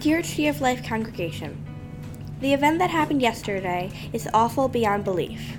Dear 0.00 0.22
Tree 0.22 0.46
of 0.46 0.60
Life 0.60 0.86
congregation, 0.86 1.60
the 2.40 2.54
event 2.54 2.78
that 2.78 2.88
happened 2.88 3.20
yesterday 3.20 3.90
is 4.12 4.28
awful 4.32 4.68
beyond 4.68 5.02
belief. 5.02 5.56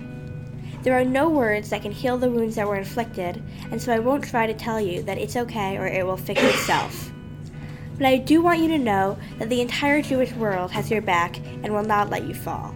There 0.82 0.98
are 0.98 1.04
no 1.04 1.28
words 1.28 1.70
that 1.70 1.82
can 1.82 1.92
heal 1.92 2.18
the 2.18 2.30
wounds 2.30 2.56
that 2.56 2.66
were 2.66 2.78
inflicted, 2.78 3.44
and 3.70 3.82
so 3.82 3.92
I 3.92 4.00
won't 4.00 4.24
try 4.24 4.48
to 4.48 4.54
tell 4.54 4.80
you 4.80 5.04
that 5.04 5.18
it's 5.18 5.36
okay 5.36 5.78
or 5.78 5.88
it 5.88 6.06
will 6.06 6.16
fix 6.16 6.42
itself. 6.42 7.12
But 7.98 8.06
I 8.06 8.16
do 8.16 8.42
want 8.42 8.62
you 8.62 8.70
to 8.70 8.78
know 8.78 9.18
that 9.40 9.50
the 9.50 9.60
entire 9.60 10.02
Jewish 10.02 10.32
world 10.32 10.72
has 10.72 10.90
your 10.90 11.02
back 11.02 11.38
and 11.62 11.74
will 11.74 11.84
not 11.84 12.10
let 12.10 12.24
you 12.24 12.34
fall. 12.34 12.74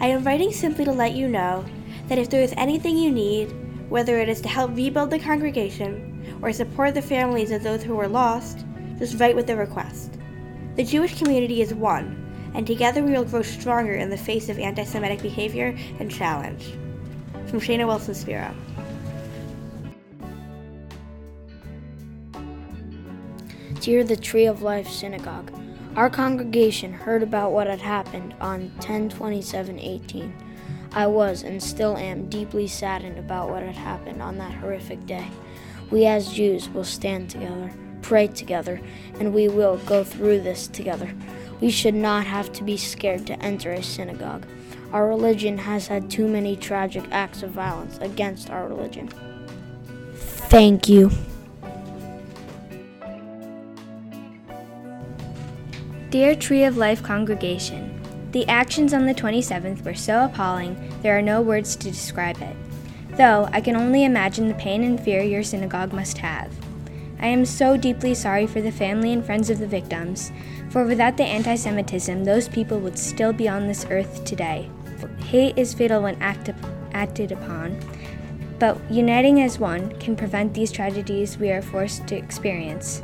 I 0.00 0.06
am 0.06 0.24
writing 0.24 0.50
simply 0.50 0.86
to 0.86 0.92
let 0.92 1.12
you 1.12 1.28
know 1.28 1.62
that 2.08 2.18
if 2.18 2.30
there 2.30 2.42
is 2.42 2.54
anything 2.56 2.96
you 2.96 3.10
need, 3.10 3.54
whether 3.90 4.18
it 4.18 4.30
is 4.30 4.40
to 4.40 4.48
help 4.48 4.74
rebuild 4.74 5.10
the 5.10 5.18
congregation 5.18 6.38
or 6.40 6.54
support 6.54 6.94
the 6.94 7.02
families 7.02 7.50
of 7.50 7.62
those 7.62 7.82
who 7.82 7.94
were 7.94 8.08
lost, 8.08 8.64
just 8.98 9.20
write 9.20 9.36
with 9.36 9.50
a 9.50 9.56
request. 9.56 10.16
The 10.76 10.82
Jewish 10.82 11.16
community 11.20 11.62
is 11.62 11.72
one, 11.72 12.50
and 12.52 12.66
together 12.66 13.00
we 13.04 13.12
will 13.12 13.24
grow 13.24 13.42
stronger 13.42 13.94
in 13.94 14.10
the 14.10 14.16
face 14.16 14.48
of 14.48 14.58
anti 14.58 14.82
Semitic 14.82 15.22
behavior 15.22 15.76
and 16.00 16.10
challenge. 16.10 16.72
From 17.46 17.60
Shayna 17.60 17.86
Wilson 17.86 18.14
Spiro. 18.14 18.52
Dear 23.78 24.02
the 24.02 24.16
Tree 24.16 24.46
of 24.46 24.62
Life 24.62 24.88
Synagogue, 24.88 25.52
our 25.94 26.10
congregation 26.10 26.92
heard 26.92 27.22
about 27.22 27.52
what 27.52 27.68
had 27.68 27.80
happened 27.80 28.34
on 28.40 28.70
10-27-18. 28.80 30.32
I 30.92 31.06
was 31.06 31.44
and 31.44 31.62
still 31.62 31.96
am 31.96 32.28
deeply 32.28 32.66
saddened 32.66 33.18
about 33.18 33.50
what 33.50 33.62
had 33.62 33.76
happened 33.76 34.20
on 34.20 34.38
that 34.38 34.54
horrific 34.54 35.06
day. 35.06 35.28
We 35.92 36.06
as 36.06 36.32
Jews 36.32 36.68
will 36.68 36.82
stand 36.82 37.30
together 37.30 37.70
pray 38.04 38.26
together, 38.26 38.80
and 39.18 39.32
we 39.32 39.48
will 39.48 39.78
go 39.78 40.04
through 40.04 40.42
this 40.42 40.66
together. 40.66 41.10
We 41.60 41.70
should 41.70 41.94
not 41.94 42.26
have 42.26 42.52
to 42.52 42.62
be 42.62 42.76
scared 42.76 43.26
to 43.28 43.42
enter 43.42 43.72
a 43.72 43.82
synagogue. 43.82 44.46
Our 44.92 45.08
religion 45.08 45.56
has 45.56 45.86
had 45.86 46.10
too 46.10 46.28
many 46.28 46.54
tragic 46.54 47.04
acts 47.10 47.42
of 47.42 47.50
violence 47.50 47.96
against 48.02 48.50
our 48.50 48.68
religion. 48.68 49.08
Thank 50.14 50.86
you. 50.86 51.10
Dear 56.10 56.36
Tree 56.36 56.64
of 56.64 56.76
Life 56.76 57.02
congregation, 57.02 58.00
the 58.32 58.46
actions 58.48 58.92
on 58.92 59.06
the 59.06 59.14
27th 59.14 59.82
were 59.82 59.94
so 59.94 60.26
appalling, 60.26 60.76
there 61.02 61.16
are 61.16 61.22
no 61.22 61.40
words 61.40 61.74
to 61.76 61.90
describe 61.90 62.40
it. 62.42 62.56
Though 63.16 63.48
I 63.50 63.62
can 63.62 63.76
only 63.76 64.04
imagine 64.04 64.48
the 64.48 64.54
pain 64.54 64.84
and 64.84 65.00
fear 65.00 65.22
your 65.22 65.42
synagogue 65.42 65.94
must 65.94 66.18
have. 66.18 66.52
I 67.20 67.28
am 67.28 67.44
so 67.44 67.76
deeply 67.76 68.14
sorry 68.14 68.46
for 68.46 68.60
the 68.60 68.72
family 68.72 69.12
and 69.12 69.24
friends 69.24 69.50
of 69.50 69.58
the 69.58 69.66
victims, 69.66 70.32
for 70.70 70.84
without 70.84 71.16
the 71.16 71.24
anti 71.24 71.54
Semitism, 71.54 72.24
those 72.24 72.48
people 72.48 72.80
would 72.80 72.98
still 72.98 73.32
be 73.32 73.48
on 73.48 73.66
this 73.66 73.86
earth 73.90 74.24
today. 74.24 74.68
Hate 75.18 75.56
is 75.56 75.74
fatal 75.74 76.02
when 76.02 76.20
act, 76.20 76.50
acted 76.92 77.32
upon, 77.32 77.78
but 78.58 78.78
uniting 78.90 79.40
as 79.42 79.58
one 79.58 79.90
can 79.98 80.16
prevent 80.16 80.54
these 80.54 80.72
tragedies 80.72 81.38
we 81.38 81.50
are 81.50 81.62
forced 81.62 82.06
to 82.08 82.16
experience. 82.16 83.02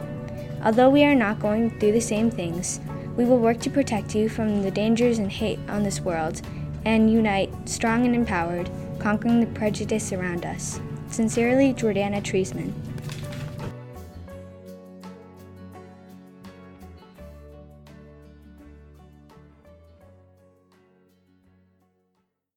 Although 0.64 0.90
we 0.90 1.04
are 1.04 1.14
not 1.14 1.40
going 1.40 1.78
through 1.78 1.92
the 1.92 2.00
same 2.00 2.30
things, 2.30 2.80
we 3.16 3.24
will 3.24 3.38
work 3.38 3.60
to 3.60 3.70
protect 3.70 4.14
you 4.14 4.28
from 4.28 4.62
the 4.62 4.70
dangers 4.70 5.18
and 5.18 5.30
hate 5.30 5.58
on 5.68 5.82
this 5.82 6.00
world 6.00 6.40
and 6.84 7.12
unite, 7.12 7.50
strong 7.68 8.06
and 8.06 8.14
empowered, 8.14 8.70
conquering 8.98 9.40
the 9.40 9.46
prejudice 9.46 10.12
around 10.12 10.46
us. 10.46 10.80
Sincerely, 11.10 11.74
Jordana 11.74 12.22
Treisman. 12.22 12.72